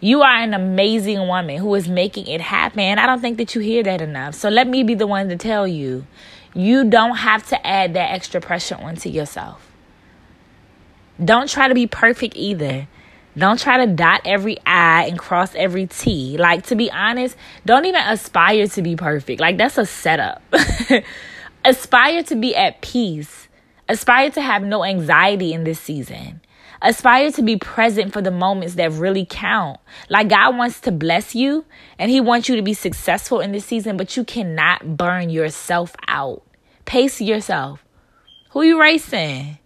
You 0.00 0.22
are 0.22 0.36
an 0.36 0.54
amazing 0.54 1.26
woman 1.26 1.58
who 1.58 1.74
is 1.74 1.88
making 1.88 2.26
it 2.26 2.40
happen. 2.40 2.98
I 2.98 3.06
don't 3.06 3.20
think 3.20 3.36
that 3.38 3.54
you 3.54 3.60
hear 3.60 3.82
that 3.82 4.00
enough. 4.00 4.34
So 4.34 4.48
let 4.48 4.66
me 4.66 4.82
be 4.82 4.94
the 4.94 5.06
one 5.06 5.28
to 5.28 5.36
tell 5.36 5.68
you 5.68 6.06
you 6.54 6.84
don't 6.84 7.16
have 7.16 7.46
to 7.48 7.66
add 7.66 7.94
that 7.94 8.10
extra 8.12 8.40
pressure 8.40 8.76
onto 8.76 9.08
yourself. 9.08 9.70
Don't 11.22 11.48
try 11.48 11.68
to 11.68 11.74
be 11.74 11.86
perfect 11.86 12.36
either. 12.36 12.86
Don't 13.36 13.58
try 13.58 13.84
to 13.84 13.92
dot 13.92 14.22
every 14.24 14.58
I 14.66 15.06
and 15.06 15.18
cross 15.18 15.54
every 15.54 15.86
T. 15.86 16.36
Like, 16.38 16.66
to 16.66 16.76
be 16.76 16.90
honest, 16.90 17.36
don't 17.64 17.84
even 17.84 18.02
aspire 18.02 18.66
to 18.68 18.82
be 18.82 18.96
perfect. 18.96 19.40
Like, 19.40 19.58
that's 19.58 19.78
a 19.78 19.86
setup. 19.86 20.42
aspire 21.64 22.22
to 22.24 22.34
be 22.36 22.56
at 22.56 22.80
peace. 22.80 23.48
Aspire 23.88 24.30
to 24.32 24.42
have 24.42 24.62
no 24.62 24.84
anxiety 24.84 25.52
in 25.52 25.64
this 25.64 25.78
season. 25.78 26.40
Aspire 26.80 27.32
to 27.32 27.42
be 27.42 27.56
present 27.56 28.12
for 28.12 28.22
the 28.22 28.30
moments 28.30 28.74
that 28.74 28.92
really 28.92 29.26
count. 29.28 29.80
Like 30.08 30.28
God 30.28 30.56
wants 30.56 30.80
to 30.80 30.92
bless 30.92 31.34
you 31.34 31.64
and 31.98 32.10
He 32.10 32.20
wants 32.20 32.48
you 32.48 32.56
to 32.56 32.62
be 32.62 32.74
successful 32.74 33.40
in 33.40 33.52
this 33.52 33.64
season, 33.64 33.96
but 33.96 34.16
you 34.16 34.24
cannot 34.24 34.96
burn 34.96 35.30
yourself 35.30 35.94
out. 36.06 36.42
Pace 36.84 37.20
yourself. 37.20 37.84
Who 38.50 38.62
you 38.62 38.80
racing? 38.80 39.58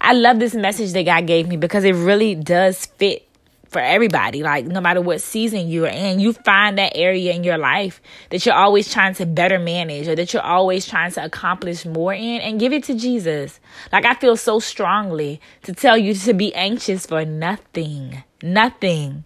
I 0.00 0.14
love 0.14 0.38
this 0.38 0.54
message 0.54 0.92
that 0.92 1.02
God 1.02 1.26
gave 1.26 1.46
me 1.46 1.56
because 1.56 1.84
it 1.84 1.94
really 1.94 2.34
does 2.34 2.86
fit 2.86 3.29
for 3.70 3.80
everybody. 3.80 4.42
Like, 4.42 4.66
no 4.66 4.80
matter 4.80 5.00
what 5.00 5.20
season 5.20 5.68
you're 5.68 5.86
in, 5.86 6.20
you 6.20 6.32
find 6.32 6.76
that 6.78 6.92
area 6.94 7.32
in 7.32 7.44
your 7.44 7.58
life 7.58 8.02
that 8.30 8.44
you're 8.44 8.54
always 8.54 8.92
trying 8.92 9.14
to 9.14 9.26
better 9.26 9.58
manage 9.58 10.08
or 10.08 10.16
that 10.16 10.32
you're 10.32 10.42
always 10.42 10.86
trying 10.86 11.12
to 11.12 11.24
accomplish 11.24 11.86
more 11.86 12.12
in 12.12 12.40
and 12.40 12.60
give 12.60 12.72
it 12.72 12.84
to 12.84 12.94
Jesus. 12.94 13.60
Like, 13.92 14.04
I 14.04 14.14
feel 14.14 14.36
so 14.36 14.58
strongly 14.58 15.40
to 15.62 15.72
tell 15.72 15.96
you 15.96 16.14
to 16.14 16.34
be 16.34 16.54
anxious 16.54 17.06
for 17.06 17.24
nothing. 17.24 18.22
Nothing. 18.42 19.24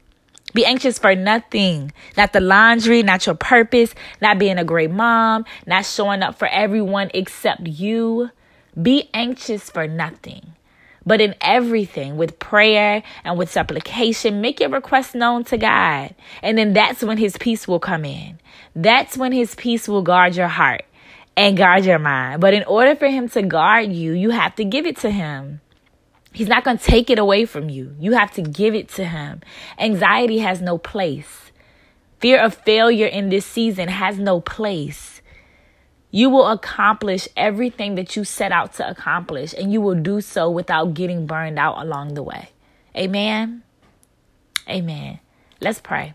Be 0.53 0.65
anxious 0.65 0.99
for 0.99 1.17
nothing. 1.17 1.93
Not 2.17 2.33
the 2.33 2.41
laundry, 2.41 3.03
not 3.03 3.27
your 3.27 3.35
purpose, 3.35 3.95
not 4.21 4.39
being 4.39 4.59
a 4.59 4.65
great 4.65 4.91
mom, 4.91 5.45
not 5.67 5.85
showing 5.85 6.23
up 6.23 6.39
for 6.39 6.47
everyone 6.49 7.11
except 7.13 7.67
you. 7.67 8.31
Be 8.81 9.11
anxious 9.15 9.71
for 9.71 9.89
nothing. 9.89 10.55
But 11.07 11.21
in 11.21 11.35
everything, 11.41 12.17
with 12.17 12.39
prayer 12.39 13.03
and 13.25 13.39
with 13.39 13.51
supplication, 13.51 14.41
make 14.41 14.61
your 14.61 14.71
request 14.71 15.15
known 15.15 15.45
to 15.45 15.59
God. 15.59 16.15
And 16.43 16.57
then 16.57 16.73
that's 16.73 17.03
when 17.03 17.19
His 17.19 17.37
peace 17.37 17.69
will 17.69 17.81
come 17.81 18.05
in. 18.05 18.39
That's 18.75 19.17
when 19.17 19.33
His 19.33 19.55
peace 19.55 19.87
will 19.87 20.03
guard 20.03 20.35
your 20.35 20.49
heart 20.49 20.85
and 21.37 21.57
guard 21.57 21.85
your 21.85 21.99
mind. 21.99 22.41
But 22.41 22.55
in 22.55 22.65
order 22.65 22.97
for 22.97 23.09
Him 23.09 23.29
to 23.31 23.43
guard 23.43 23.93
you, 23.93 24.13
you 24.13 24.31
have 24.31 24.55
to 24.57 24.65
give 24.65 24.87
it 24.87 24.97
to 24.99 25.11
Him. 25.11 25.61
He's 26.33 26.49
not 26.49 26.65
going 26.65 26.79
to 26.79 26.85
take 26.85 27.11
it 27.11 27.19
away 27.19 27.45
from 27.45 27.69
you. 27.69 27.95
You 28.01 28.13
have 28.13 28.33
to 28.33 28.43
give 28.43 28.75
it 28.75 28.89
to 28.91 29.05
Him. 29.05 29.41
Anxiety 29.79 30.39
has 30.39 30.61
no 30.61 30.79
place. 30.79 31.53
Fear 32.19 32.41
of 32.41 32.55
failure 32.55 33.07
in 33.07 33.29
this 33.29 33.45
season 33.45 33.89
has 33.89 34.19
no 34.19 34.41
place. 34.41 35.14
You 36.15 36.31
will 36.31 36.47
accomplish 36.47 37.27
everything 37.37 37.97
that 37.97 38.15
you 38.15 38.23
set 38.23 38.53
out 38.53 38.75
to 38.75 38.89
accomplish, 38.89 39.53
and 39.53 39.73
you 39.73 39.81
will 39.81 39.97
do 39.97 40.21
so 40.21 40.49
without 40.49 40.95
getting 40.95 41.27
burned 41.27 41.59
out 41.59 41.85
along 41.85 42.15
the 42.15 42.23
way. 42.23 42.51
Amen. 42.97 43.65
Amen. 44.69 45.19
Let's 45.61 45.81
pray. 45.81 46.15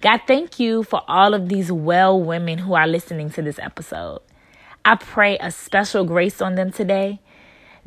God, 0.00 0.22
thank 0.26 0.58
you 0.58 0.84
for 0.84 1.02
all 1.06 1.34
of 1.34 1.50
these 1.50 1.70
well 1.70 2.18
women 2.18 2.60
who 2.60 2.72
are 2.72 2.86
listening 2.86 3.28
to 3.32 3.42
this 3.42 3.58
episode. 3.58 4.22
I 4.86 4.94
pray 4.94 5.36
a 5.36 5.50
special 5.50 6.04
grace 6.06 6.40
on 6.40 6.54
them 6.54 6.72
today. 6.72 7.20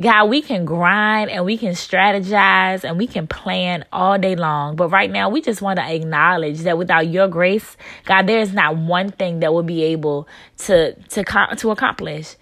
God, 0.01 0.29
we 0.29 0.41
can 0.41 0.65
grind 0.65 1.29
and 1.29 1.45
we 1.45 1.57
can 1.57 1.73
strategize 1.73 2.83
and 2.83 2.97
we 2.97 3.05
can 3.05 3.27
plan 3.27 3.85
all 3.91 4.17
day 4.17 4.35
long. 4.35 4.75
But 4.75 4.89
right 4.89 5.09
now, 5.09 5.29
we 5.29 5.39
just 5.39 5.61
want 5.61 5.77
to 5.77 5.87
acknowledge 5.87 6.61
that 6.61 6.77
without 6.77 7.07
your 7.07 7.27
grace, 7.27 7.77
God, 8.05 8.25
there 8.25 8.39
is 8.39 8.53
not 8.53 8.75
one 8.75 9.11
thing 9.11 9.39
that 9.41 9.53
we'll 9.53 9.63
be 9.63 9.83
able 9.83 10.27
to, 10.59 10.95
to, 10.95 11.23
to 11.57 11.71
accomplish. 11.71 12.35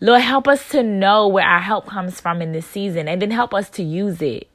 Lord, 0.00 0.20
help 0.20 0.46
us 0.46 0.68
to 0.70 0.82
know 0.82 1.26
where 1.28 1.46
our 1.46 1.60
help 1.60 1.86
comes 1.86 2.20
from 2.20 2.42
in 2.42 2.52
this 2.52 2.66
season 2.66 3.08
and 3.08 3.20
then 3.22 3.30
help 3.30 3.54
us 3.54 3.70
to 3.70 3.82
use 3.82 4.20
it. 4.20 4.48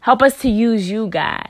Help 0.00 0.22
us 0.22 0.38
to 0.40 0.48
use 0.48 0.90
you, 0.90 1.06
God. 1.06 1.47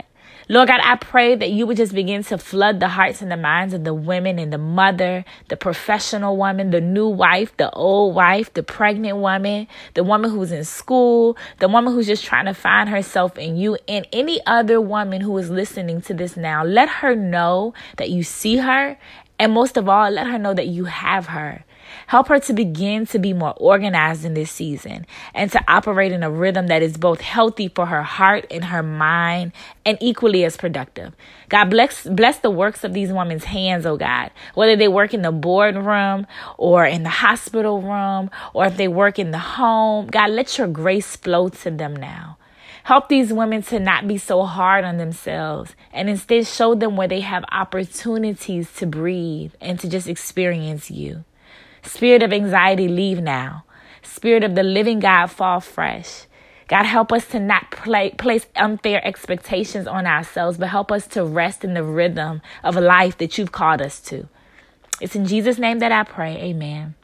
Lord 0.51 0.69
God, 0.69 0.81
I 0.83 0.97
pray 0.97 1.35
that 1.35 1.51
you 1.51 1.67
would 1.67 1.77
just 1.77 1.93
begin 1.93 2.25
to 2.25 2.39
flood 2.39 2.81
the 2.81 2.89
hearts 2.89 3.21
and 3.21 3.31
the 3.31 3.37
minds 3.37 3.75
of 3.75 3.85
the 3.85 3.93
women 3.93 4.39
and 4.39 4.51
the 4.51 4.57
mother, 4.57 5.27
the 5.49 5.59
professional 5.59 6.39
woman, 6.39 6.71
the 6.71 6.81
new 6.81 7.07
wife, 7.07 7.55
the 7.59 7.71
old 7.73 8.15
wife, 8.15 8.55
the 8.55 8.63
pregnant 8.63 9.19
woman, 9.19 9.69
the 9.93 10.03
woman 10.03 10.31
who's 10.31 10.51
in 10.51 10.65
school, 10.65 11.37
the 11.59 11.69
woman 11.69 11.93
who's 11.93 12.07
just 12.07 12.25
trying 12.25 12.47
to 12.47 12.55
find 12.55 12.89
herself 12.89 13.37
in 13.37 13.59
you, 13.59 13.77
and 13.87 14.09
any 14.11 14.41
other 14.47 14.81
woman 14.81 15.21
who 15.21 15.37
is 15.37 15.51
listening 15.51 16.01
to 16.01 16.15
this 16.15 16.35
now. 16.35 16.65
Let 16.65 16.89
her 16.89 17.15
know 17.15 17.75
that 17.99 18.09
you 18.09 18.23
see 18.23 18.57
her, 18.57 18.99
and 19.39 19.53
most 19.53 19.77
of 19.77 19.87
all, 19.87 20.09
let 20.11 20.29
her 20.29 20.39
know 20.39 20.55
that 20.55 20.69
you 20.69 20.87
have 20.87 21.27
her. 21.27 21.63
Help 22.09 22.29
her 22.29 22.41
to 22.41 22.55
begin 22.55 23.05
to 23.05 23.19
be 23.19 23.35
more 23.35 23.53
organized 23.59 24.25
in 24.25 24.33
this 24.33 24.51
season 24.51 25.05
and 25.35 25.53
to 25.53 25.63
operate 25.69 26.11
in 26.11 26.23
a 26.23 26.31
rhythm 26.31 26.69
that 26.69 26.81
is 26.81 26.97
both 26.97 27.21
healthy 27.21 27.69
for 27.69 27.85
her 27.85 28.03
heart 28.03 28.47
and 28.51 28.65
her 28.65 28.83
mind 28.83 29.53
and 29.85 29.99
equally 30.01 30.43
as 30.43 30.57
productive. 30.57 31.15
God 31.51 31.67
bless 31.67 32.05
bless 32.05 32.39
the 32.39 32.51
works 32.51 32.83
of 32.83 32.95
these 32.95 33.13
women's 33.13 33.45
hands, 33.45 33.85
oh 33.85 33.99
God. 33.99 34.31
Whether 34.55 34.75
they 34.75 34.89
work 34.89 35.13
in 35.13 35.21
the 35.21 35.31
boardroom 35.31 36.27
or 36.57 36.87
in 36.87 37.03
the 37.03 37.11
hospital 37.11 37.83
room 37.83 38.31
or 38.55 38.65
if 38.65 38.79
they 38.79 38.89
work 38.89 39.19
in 39.19 39.31
the 39.31 39.39
home, 39.39 40.07
God, 40.07 40.31
let 40.31 40.57
your 40.57 40.67
grace 40.67 41.15
flow 41.15 41.51
to 41.51 41.71
them 41.71 41.95
now. 41.95 42.39
Help 42.85 43.11
these 43.11 43.35
women 43.35 43.61
to 43.65 43.79
not 43.79 44.09
be 44.09 44.17
so 44.17 44.45
hard 44.45 44.83
on 44.83 44.97
themselves 44.97 45.77
and 45.93 46.09
instead 46.09 46.47
show 46.47 46.75
them 46.75 46.97
where 46.97 47.07
they 47.07 47.21
have 47.21 47.45
opportunities 47.53 48.73
to 48.77 48.87
breathe 48.87 49.53
and 49.61 49.79
to 49.79 49.91
just 49.91 50.09
experience 50.09 50.91
you. 50.91 51.23
Spirit 51.89 52.23
of 52.23 52.33
anxiety, 52.33 52.87
leave 52.87 53.21
now. 53.21 53.65
Spirit 54.03 54.45
of 54.45 54.55
the 54.55 54.63
living 54.63 55.01
God, 55.01 55.29
fall 55.29 55.61
fresh. 55.61 56.27
God, 56.69 56.85
help 56.85 57.13
us 57.13 57.27
to 57.29 57.41
not 57.41 57.71
play, 57.71 58.11
place 58.11 58.47
unfair 58.55 59.05
expectations 59.07 59.87
on 59.87 60.07
ourselves, 60.07 60.59
but 60.59 60.69
help 60.69 60.93
us 60.93 61.07
to 61.09 61.25
rest 61.25 61.65
in 61.65 61.73
the 61.73 61.83
rhythm 61.83 62.43
of 62.63 62.77
life 62.77 63.17
that 63.19 63.39
you've 63.39 63.53
called 63.53 63.81
us 63.81 64.01
to. 64.01 64.29
It's 65.01 65.17
in 65.17 65.25
Jesus' 65.25 65.59
name 65.59 65.79
that 65.79 65.93
I 65.93 66.03
pray. 66.03 66.37
Amen. 66.37 66.95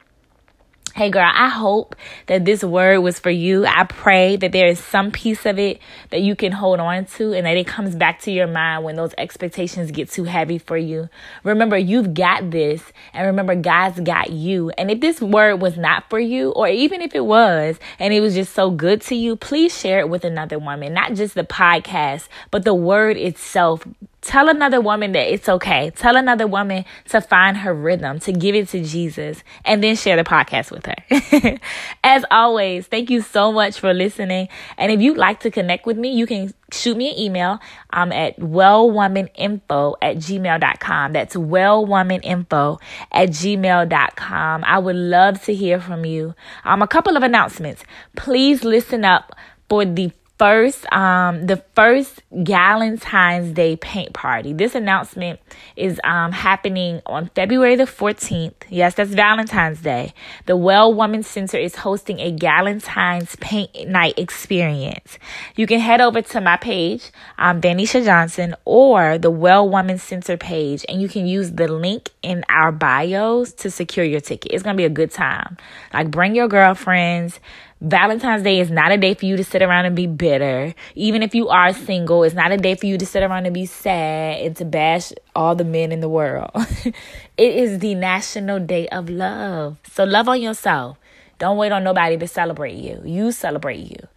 Hey 0.97 1.09
girl, 1.09 1.29
I 1.29 1.49
hope 1.49 1.97
that 2.27 2.45
this 2.45 2.63
word 2.63 2.99
was 2.99 3.19
for 3.19 3.29
you. 3.29 3.65
I 3.65 3.83
pray 3.83 4.37
that 4.37 4.53
there 4.53 4.67
is 4.67 4.79
some 4.79 5.11
piece 5.11 5.45
of 5.45 5.59
it 5.59 5.81
that 6.09 6.21
you 6.21 6.37
can 6.37 6.53
hold 6.53 6.79
on 6.79 7.03
to 7.17 7.33
and 7.33 7.45
that 7.45 7.57
it 7.57 7.67
comes 7.67 7.97
back 7.97 8.21
to 8.21 8.31
your 8.31 8.47
mind 8.47 8.85
when 8.85 8.95
those 8.95 9.13
expectations 9.17 9.91
get 9.91 10.09
too 10.09 10.23
heavy 10.23 10.57
for 10.57 10.77
you. 10.77 11.09
Remember, 11.43 11.77
you've 11.77 12.13
got 12.13 12.49
this 12.49 12.81
and 13.13 13.27
remember 13.27 13.55
God's 13.55 13.99
got 13.99 14.29
you. 14.29 14.69
And 14.77 14.89
if 14.89 15.01
this 15.01 15.19
word 15.19 15.55
was 15.55 15.77
not 15.77 16.09
for 16.09 16.17
you 16.17 16.51
or 16.51 16.69
even 16.69 17.01
if 17.01 17.13
it 17.13 17.25
was 17.25 17.77
and 17.99 18.13
it 18.13 18.21
was 18.21 18.33
just 18.33 18.53
so 18.53 18.71
good 18.71 19.01
to 19.01 19.15
you, 19.15 19.35
please 19.35 19.77
share 19.77 19.99
it 19.99 20.07
with 20.07 20.23
another 20.23 20.59
woman, 20.59 20.93
not 20.93 21.15
just 21.15 21.35
the 21.35 21.43
podcast, 21.43 22.29
but 22.51 22.63
the 22.63 22.73
word 22.73 23.17
itself 23.17 23.85
Tell 24.25 24.49
another 24.49 24.81
woman 24.81 25.11
that 25.11 25.31
it's 25.31 25.47
okay. 25.47 25.91
Tell 25.91 26.15
another 26.15 26.47
woman 26.47 26.83
to 27.09 27.21
find 27.21 27.57
her 27.57 27.75
rhythm, 27.75 28.19
to 28.21 28.31
give 28.31 28.55
it 28.55 28.67
to 28.69 28.83
Jesus, 28.83 29.43
and 29.63 29.83
then 29.83 29.95
share 29.95 30.15
the 30.15 30.23
podcast 30.23 30.71
with 30.71 30.87
her. 30.87 31.59
As 32.03 32.25
always, 32.31 32.87
thank 32.87 33.11
you 33.11 33.21
so 33.21 33.51
much 33.51 33.79
for 33.79 33.93
listening. 33.93 34.49
And 34.79 34.91
if 34.91 34.99
you'd 34.99 35.17
like 35.17 35.41
to 35.41 35.51
connect 35.51 35.85
with 35.85 35.97
me, 35.97 36.09
you 36.09 36.25
can 36.25 36.51
shoot 36.71 36.97
me 36.97 37.11
an 37.11 37.19
email 37.19 37.59
I'm 37.91 38.11
at 38.11 38.37
wellwomaninfo 38.39 39.95
at 40.01 40.17
gmail.com. 40.17 41.13
That's 41.13 41.35
wellwomaninfo 41.35 42.81
at 43.11 43.29
gmail.com. 43.29 44.63
I 44.65 44.79
would 44.79 44.95
love 44.95 45.43
to 45.43 45.53
hear 45.53 45.79
from 45.79 46.03
you. 46.03 46.33
Um, 46.63 46.81
a 46.81 46.87
couple 46.87 47.15
of 47.15 47.21
announcements. 47.21 47.83
Please 48.15 48.63
listen 48.63 49.05
up 49.05 49.35
for 49.69 49.85
the 49.85 50.11
first 50.37 50.91
um 50.91 51.45
the 51.45 51.57
first 51.75 52.21
Valentine's 52.31 53.53
Day 53.53 53.75
paint 53.77 54.13
party. 54.13 54.53
This 54.53 54.75
announcement 54.75 55.39
is 55.75 55.99
um 56.03 56.31
happening 56.31 57.01
on 57.05 57.29
February 57.35 57.75
the 57.75 57.83
14th. 57.85 58.53
Yes, 58.69 58.95
that's 58.95 59.11
Valentine's 59.11 59.81
Day. 59.81 60.13
The 60.45 60.57
Well 60.57 60.93
Woman 60.93 61.23
Center 61.23 61.57
is 61.57 61.77
hosting 61.77 62.19
a 62.19 62.31
Valentine's 62.31 63.35
paint 63.37 63.87
night 63.87 64.17
experience. 64.17 65.17
You 65.55 65.67
can 65.67 65.79
head 65.79 66.01
over 66.01 66.21
to 66.21 66.41
my 66.41 66.57
page, 66.57 67.11
um 67.37 67.61
Danisha 67.61 68.03
Johnson 68.03 68.55
or 68.65 69.17
the 69.17 69.31
Well 69.31 69.69
Woman 69.69 69.97
Center 69.97 70.37
page 70.37 70.85
and 70.89 71.01
you 71.01 71.07
can 71.07 71.25
use 71.25 71.51
the 71.53 71.67
link 71.67 72.09
in 72.21 72.43
our 72.49 72.71
bios 72.71 73.53
to 73.53 73.71
secure 73.71 74.05
your 74.05 74.19
ticket. 74.19 74.51
It's 74.51 74.63
going 74.63 74.75
to 74.75 74.77
be 74.77 74.85
a 74.85 74.89
good 74.89 75.11
time. 75.11 75.57
Like 75.93 76.11
bring 76.11 76.35
your 76.35 76.47
girlfriends, 76.47 77.39
Valentine's 77.85 78.41
Day 78.41 78.59
is 78.59 78.71
not 78.71 78.91
a 78.91 78.97
day 78.97 79.13
for 79.13 79.27
you 79.27 79.37
to 79.37 79.43
sit 79.43 79.61
around 79.61 79.85
and 79.85 79.95
be 79.95 80.07
bitter. 80.07 80.73
Even 80.95 81.21
if 81.21 81.35
you 81.35 81.49
are 81.49 81.71
single, 81.71 82.23
it's 82.23 82.33
not 82.33 82.51
a 82.51 82.57
day 82.57 82.73
for 82.73 82.87
you 82.87 82.97
to 82.97 83.05
sit 83.05 83.21
around 83.21 83.45
and 83.45 83.53
be 83.53 83.67
sad 83.67 84.41
and 84.41 84.57
to 84.57 84.65
bash 84.65 85.13
all 85.35 85.53
the 85.53 85.63
men 85.63 85.91
in 85.91 85.99
the 85.99 86.09
world. 86.09 86.49
it 86.55 86.95
is 87.37 87.77
the 87.77 87.93
National 87.93 88.59
Day 88.59 88.87
of 88.87 89.07
Love. 89.07 89.77
So 89.91 90.03
love 90.03 90.27
on 90.27 90.41
yourself. 90.41 90.97
Don't 91.37 91.57
wait 91.57 91.71
on 91.71 91.83
nobody 91.83 92.17
to 92.17 92.27
celebrate 92.27 92.73
you. 92.73 92.99
You 93.05 93.31
celebrate 93.31 93.91
you. 93.91 94.07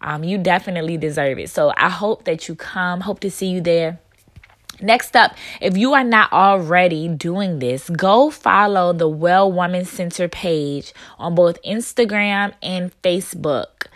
Um, 0.00 0.24
you 0.24 0.36
definitely 0.36 0.96
deserve 0.96 1.38
it. 1.38 1.48
So 1.48 1.72
I 1.76 1.90
hope 1.90 2.24
that 2.24 2.48
you 2.48 2.56
come. 2.56 3.02
Hope 3.02 3.20
to 3.20 3.30
see 3.30 3.46
you 3.46 3.60
there. 3.60 4.00
Next 4.80 5.14
up, 5.14 5.34
if 5.60 5.76
you 5.76 5.94
are 5.94 6.04
not 6.04 6.32
already 6.32 7.08
doing 7.08 7.58
this, 7.58 7.88
go 7.90 8.30
follow 8.30 8.92
the 8.92 9.08
Well 9.08 9.52
Woman 9.52 9.84
Center 9.84 10.28
page 10.28 10.92
on 11.18 11.34
both 11.34 11.62
Instagram 11.62 12.52
and 12.62 12.90
Facebook. 13.02 13.86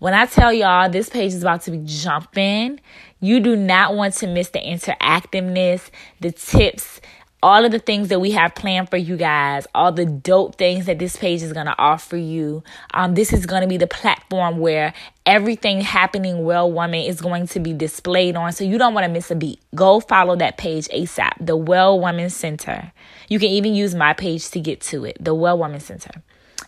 When 0.00 0.12
I 0.12 0.26
tell 0.26 0.52
y'all 0.52 0.90
this 0.90 1.08
page 1.08 1.32
is 1.32 1.42
about 1.42 1.62
to 1.62 1.70
be 1.70 1.80
jumping, 1.84 2.80
you 3.20 3.40
do 3.40 3.56
not 3.56 3.94
want 3.94 4.14
to 4.16 4.26
miss 4.26 4.50
the 4.50 4.58
interactiveness, 4.58 5.88
the 6.20 6.32
tips, 6.32 7.00
all 7.44 7.62
of 7.66 7.72
the 7.72 7.78
things 7.78 8.08
that 8.08 8.20
we 8.20 8.30
have 8.30 8.54
planned 8.54 8.88
for 8.88 8.96
you 8.96 9.18
guys, 9.18 9.66
all 9.74 9.92
the 9.92 10.06
dope 10.06 10.56
things 10.56 10.86
that 10.86 10.98
this 10.98 11.14
page 11.14 11.42
is 11.42 11.52
going 11.52 11.66
to 11.66 11.78
offer 11.78 12.16
you. 12.16 12.64
Um, 12.94 13.14
this 13.14 13.34
is 13.34 13.44
going 13.44 13.60
to 13.60 13.68
be 13.68 13.76
the 13.76 13.86
platform 13.86 14.60
where 14.60 14.94
everything 15.26 15.82
happening 15.82 16.46
well 16.46 16.72
woman 16.72 17.02
is 17.02 17.20
going 17.20 17.46
to 17.48 17.60
be 17.60 17.74
displayed 17.74 18.34
on. 18.34 18.52
So 18.52 18.64
you 18.64 18.78
don't 18.78 18.94
want 18.94 19.04
to 19.04 19.12
miss 19.12 19.30
a 19.30 19.34
beat. 19.34 19.60
Go 19.74 20.00
follow 20.00 20.36
that 20.36 20.56
page 20.56 20.88
ASAP, 20.88 21.32
the 21.38 21.54
Well 21.54 22.00
Woman 22.00 22.30
Center. 22.30 22.90
You 23.28 23.38
can 23.38 23.50
even 23.50 23.74
use 23.74 23.94
my 23.94 24.14
page 24.14 24.48
to 24.52 24.58
get 24.58 24.80
to 24.80 25.04
it, 25.04 25.18
the 25.20 25.34
Well 25.34 25.58
Woman 25.58 25.80
Center. 25.80 26.22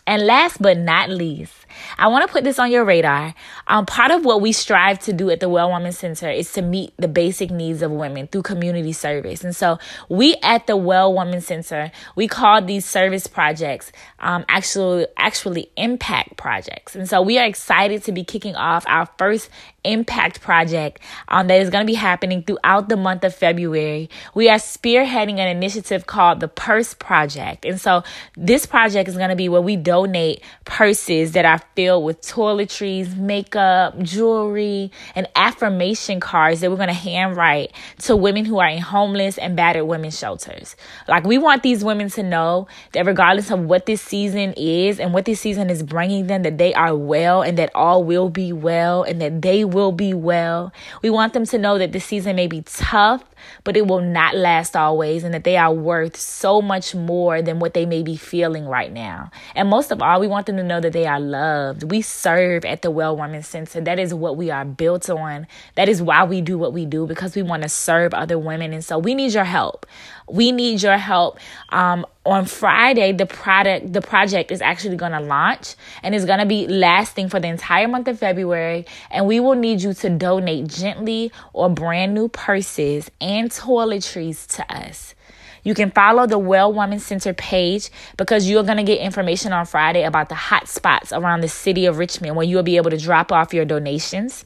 And 0.07 0.25
last 0.25 0.61
but 0.61 0.77
not 0.77 1.09
least, 1.09 1.53
I 1.97 2.07
want 2.07 2.25
to 2.25 2.31
put 2.31 2.45
this 2.45 2.59
on 2.59 2.71
your 2.71 2.85
radar. 2.85 3.35
Um, 3.67 3.85
part 3.85 4.09
of 4.11 4.23
what 4.23 4.41
we 4.41 4.53
strive 4.53 4.99
to 4.99 5.13
do 5.13 5.29
at 5.29 5.41
the 5.41 5.49
Well 5.49 5.69
Woman 5.69 5.91
Center 5.91 6.29
is 6.29 6.51
to 6.53 6.61
meet 6.61 6.93
the 6.97 7.09
basic 7.09 7.51
needs 7.51 7.81
of 7.81 7.91
women 7.91 8.27
through 8.27 8.43
community 8.43 8.93
service. 8.93 9.43
And 9.43 9.53
so 9.55 9.77
we 10.07 10.37
at 10.41 10.65
the 10.65 10.77
Well 10.77 11.13
Woman 11.13 11.41
Center, 11.41 11.91
we 12.15 12.27
call 12.27 12.61
these 12.61 12.85
service 12.85 13.27
projects 13.27 13.91
um, 14.19 14.45
actually 14.47 15.07
actually 15.17 15.69
impact 15.75 16.37
projects. 16.37 16.95
And 16.95 17.07
so 17.07 17.21
we 17.21 17.37
are 17.37 17.45
excited 17.45 18.03
to 18.03 18.11
be 18.11 18.23
kicking 18.23 18.55
off 18.55 18.85
our 18.87 19.07
first 19.17 19.49
impact 19.83 20.41
project 20.41 20.99
um, 21.29 21.47
that 21.47 21.61
is 21.61 21.69
going 21.69 21.85
to 21.85 21.87
be 21.87 21.95
happening 21.95 22.43
throughout 22.43 22.89
the 22.89 22.97
month 22.97 23.23
of 23.23 23.33
February. 23.33 24.09
We 24.33 24.49
are 24.49 24.57
spearheading 24.57 25.39
an 25.39 25.47
initiative 25.47 26.07
called 26.07 26.39
the 26.39 26.47
Purse 26.47 26.93
Project. 26.93 27.65
And 27.65 27.79
so 27.79 28.03
this 28.35 28.65
project 28.65 29.07
is 29.09 29.15
going 29.15 29.29
to 29.29 29.35
be 29.35 29.49
where 29.49 29.61
we 29.61 29.75
donate 29.97 30.41
purses 30.65 31.31
that 31.31 31.45
are 31.45 31.59
filled 31.75 32.03
with 32.03 32.21
toiletries, 32.21 33.15
makeup, 33.17 33.99
jewelry, 34.01 34.91
and 35.15 35.27
affirmation 35.35 36.19
cards 36.19 36.61
that 36.61 36.69
we're 36.69 36.77
going 36.77 36.87
to 36.87 36.93
handwrite 36.93 37.71
to 37.99 38.15
women 38.15 38.45
who 38.45 38.59
are 38.59 38.67
in 38.67 38.81
homeless 38.81 39.37
and 39.37 39.55
battered 39.55 39.87
women's 39.87 40.17
shelters. 40.17 40.75
Like, 41.07 41.23
we 41.23 41.37
want 41.37 41.63
these 41.63 41.83
women 41.83 42.09
to 42.11 42.23
know 42.23 42.67
that 42.93 43.05
regardless 43.05 43.49
of 43.51 43.61
what 43.61 43.85
this 43.85 44.01
season 44.01 44.53
is 44.55 44.99
and 44.99 45.13
what 45.13 45.25
this 45.25 45.39
season 45.39 45.69
is 45.69 45.83
bringing 45.83 46.27
them, 46.27 46.43
that 46.43 46.57
they 46.57 46.73
are 46.73 46.95
well 46.95 47.41
and 47.41 47.57
that 47.57 47.71
all 47.73 48.03
will 48.03 48.29
be 48.29 48.53
well 48.53 49.03
and 49.03 49.21
that 49.21 49.41
they 49.41 49.65
will 49.65 49.91
be 49.91 50.13
well. 50.13 50.71
We 51.01 51.09
want 51.09 51.33
them 51.33 51.45
to 51.45 51.57
know 51.57 51.77
that 51.77 51.91
this 51.91 52.05
season 52.05 52.35
may 52.35 52.47
be 52.47 52.61
tough, 52.61 53.23
but 53.63 53.77
it 53.77 53.87
will 53.87 54.01
not 54.01 54.35
last 54.35 54.75
always 54.75 55.23
and 55.23 55.33
that 55.33 55.43
they 55.43 55.57
are 55.57 55.73
worth 55.73 56.15
so 56.15 56.61
much 56.61 56.95
more 56.95 57.41
than 57.41 57.59
what 57.59 57.73
they 57.73 57.85
may 57.85 58.03
be 58.03 58.15
feeling 58.15 58.65
right 58.65 58.91
now. 58.91 59.31
And 59.55 59.69
most 59.69 59.91
of 59.91 60.01
all, 60.01 60.19
we 60.19 60.27
want 60.27 60.45
them 60.45 60.57
to 60.57 60.63
know 60.63 60.79
that 60.79 60.93
they 60.93 61.05
are 61.05 61.19
loved. 61.19 61.89
We 61.91 62.01
serve 62.01 62.65
at 62.65 62.81
the 62.81 62.91
Well 62.91 63.15
Woman 63.15 63.43
Center. 63.43 63.81
That 63.81 63.99
is 63.99 64.13
what 64.13 64.37
we 64.37 64.49
are 64.49 64.65
built 64.65 65.09
on. 65.09 65.47
That 65.75 65.89
is 65.89 66.01
why 66.01 66.23
we 66.23 66.41
do 66.41 66.57
what 66.57 66.73
we 66.73 66.85
do 66.85 67.07
because 67.07 67.35
we 67.35 67.41
want 67.41 67.63
to 67.63 67.69
serve 67.69 68.13
other 68.13 68.37
women. 68.37 68.73
And 68.73 68.83
so 68.83 68.97
we 68.97 69.15
need 69.15 69.33
your 69.33 69.43
help. 69.43 69.85
We 70.29 70.51
need 70.51 70.81
your 70.81 70.97
help. 70.97 71.39
Um, 71.69 72.05
on 72.25 72.45
Friday, 72.45 73.13
the 73.13 73.25
product, 73.25 73.93
the 73.93 74.01
project 74.01 74.51
is 74.51 74.61
actually 74.61 74.97
going 74.97 75.13
to 75.13 75.21
launch 75.21 75.75
and 76.03 76.13
it's 76.13 76.25
going 76.25 76.39
to 76.39 76.45
be 76.45 76.67
lasting 76.67 77.29
for 77.29 77.39
the 77.39 77.47
entire 77.47 77.87
month 77.87 78.07
of 78.09 78.19
February. 78.19 78.85
And 79.09 79.25
we 79.25 79.39
will 79.39 79.55
need 79.55 79.81
you 79.81 79.93
to 79.93 80.09
donate 80.09 80.67
gently 80.67 81.31
or 81.53 81.69
brand 81.69 82.13
new 82.13 82.27
purses 82.27 83.09
and 83.21 83.49
toiletries 83.49 84.47
to 84.55 84.73
us. 84.73 85.15
You 85.63 85.73
can 85.73 85.91
follow 85.91 86.25
the 86.27 86.39
Well 86.39 86.71
Woman 86.71 86.99
Center 86.99 87.33
page 87.33 87.89
because 88.15 88.49
you're 88.49 88.63
going 88.63 88.77
to 88.77 88.83
get 88.83 88.99
information 88.99 89.51
on 89.51 89.65
Friday 89.65 90.03
about 90.03 90.29
the 90.29 90.35
hot 90.35 90.69
spots 90.69 91.11
around 91.11 91.41
the 91.41 91.49
city 91.49 91.85
of 91.85 91.97
Richmond 91.97 92.35
where 92.35 92.45
you'll 92.45 92.63
be 92.63 92.77
able 92.77 92.89
to 92.91 92.97
drop 92.97 93.31
off 93.31 93.53
your 93.53 93.65
donations. 93.65 94.45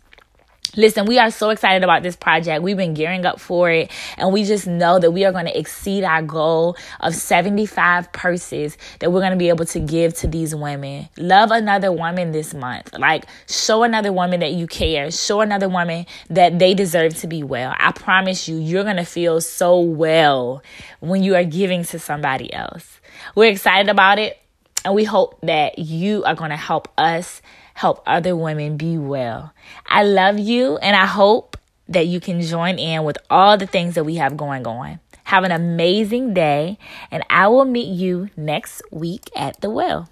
Listen, 0.77 1.05
we 1.05 1.19
are 1.19 1.29
so 1.31 1.49
excited 1.49 1.83
about 1.83 2.01
this 2.01 2.15
project. 2.15 2.63
We've 2.63 2.77
been 2.77 2.93
gearing 2.93 3.25
up 3.25 3.41
for 3.41 3.69
it, 3.69 3.91
and 4.15 4.31
we 4.31 4.45
just 4.45 4.67
know 4.67 4.99
that 4.99 5.11
we 5.11 5.25
are 5.25 5.33
going 5.33 5.45
to 5.45 5.59
exceed 5.59 6.05
our 6.05 6.21
goal 6.21 6.77
of 7.01 7.13
75 7.13 8.09
purses 8.13 8.77
that 8.99 9.11
we're 9.11 9.19
going 9.19 9.33
to 9.33 9.37
be 9.37 9.49
able 9.49 9.65
to 9.65 9.81
give 9.81 10.13
to 10.19 10.27
these 10.27 10.55
women. 10.55 11.09
Love 11.17 11.51
another 11.51 11.91
woman 11.91 12.31
this 12.31 12.53
month. 12.53 12.97
Like, 12.97 13.25
show 13.49 13.83
another 13.83 14.13
woman 14.13 14.39
that 14.39 14.53
you 14.53 14.65
care. 14.65 15.11
Show 15.11 15.41
another 15.41 15.67
woman 15.67 16.05
that 16.29 16.57
they 16.57 16.73
deserve 16.73 17.15
to 17.17 17.27
be 17.27 17.43
well. 17.43 17.75
I 17.77 17.91
promise 17.91 18.47
you, 18.47 18.55
you're 18.55 18.85
going 18.85 18.95
to 18.95 19.03
feel 19.03 19.41
so 19.41 19.77
well 19.77 20.63
when 21.01 21.21
you 21.21 21.35
are 21.35 21.43
giving 21.43 21.83
to 21.83 21.99
somebody 21.99 22.53
else. 22.53 23.01
We're 23.35 23.51
excited 23.51 23.89
about 23.89 24.19
it, 24.19 24.40
and 24.83 24.95
we 24.95 25.03
hope 25.03 25.39
that 25.41 25.79
you 25.79 26.23
are 26.23 26.35
going 26.35 26.49
to 26.49 26.57
help 26.57 26.87
us 26.97 27.41
help 27.73 28.03
other 28.05 28.35
women 28.35 28.77
be 28.77 28.97
well. 28.97 29.53
I 29.87 30.03
love 30.03 30.39
you 30.39 30.77
and 30.77 30.95
I 30.95 31.05
hope 31.05 31.57
that 31.87 32.07
you 32.07 32.19
can 32.19 32.41
join 32.41 32.79
in 32.79 33.03
with 33.03 33.17
all 33.29 33.57
the 33.57 33.67
things 33.67 33.95
that 33.95 34.03
we 34.03 34.15
have 34.15 34.37
going 34.37 34.65
on. 34.65 34.99
Have 35.25 35.43
an 35.43 35.51
amazing 35.51 36.33
day, 36.33 36.77
and 37.09 37.23
I 37.29 37.47
will 37.47 37.65
meet 37.65 37.87
you 37.87 38.29
next 38.35 38.81
week 38.91 39.29
at 39.35 39.61
the 39.61 39.69
well. 39.69 40.09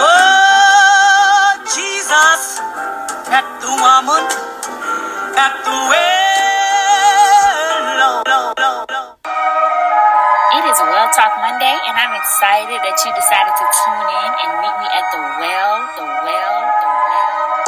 Oh, 0.00 1.64
Jesus, 1.74 2.58
at 3.30 3.60
the 3.60 3.68
woman. 3.68 4.47
It 5.48 5.56
is 10.68 10.76
Well 10.84 11.08
Talk 11.16 11.32
Monday, 11.40 11.72
and 11.72 11.96
I'm 11.96 12.12
excited 12.20 12.76
that 12.76 12.96
you 13.00 13.10
decided 13.16 13.56
to 13.56 13.64
tune 13.64 14.08
in 14.12 14.30
and 14.44 14.50
meet 14.60 14.76
me 14.76 14.88
at 14.92 15.08
the 15.08 15.20
well, 15.40 15.72
the 15.96 16.04
well, 16.04 16.56
the 16.68 16.90
well. 17.08 17.64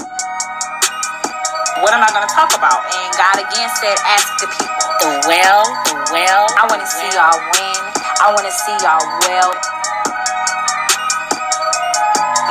What 1.81 1.97
am 1.97 2.05
I 2.05 2.13
going 2.13 2.29
to 2.29 2.35
talk 2.37 2.53
about? 2.53 2.85
And 2.85 3.17
God 3.17 3.41
again 3.41 3.71
said, 3.81 3.97
ask 4.05 4.29
the 4.45 4.49
people. 4.53 4.85
The 5.01 5.25
well, 5.25 5.65
the 5.89 5.97
well. 6.13 6.53
I 6.61 6.69
want 6.69 6.85
to 6.85 6.91
see 6.91 7.09
y'all 7.17 7.41
win. 7.57 7.81
I 8.21 8.29
want 8.37 8.45
to 8.45 8.53
see 8.53 8.77
y'all 8.85 9.01
well. 9.25 9.57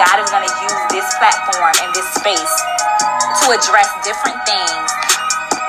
God 0.02 0.18
is 0.26 0.30
going 0.34 0.48
to 0.48 0.54
use 0.66 0.82
this 0.90 1.06
platform 1.22 1.76
and 1.86 1.94
this 1.94 2.10
space 2.18 2.56
to 3.44 3.54
address 3.54 3.94
different 4.02 4.42
things 4.50 4.90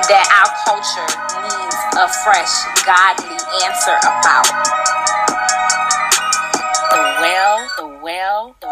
that 0.08 0.26
our 0.40 0.50
culture 0.64 1.10
needs 1.44 1.78
a 2.00 2.08
fresh, 2.24 2.54
godly 2.86 3.36
answer 3.66 3.96
about. 4.00 4.48
The 6.90 7.02
well, 7.20 7.56
the 7.76 7.88
well, 8.02 8.56
the 8.60 8.69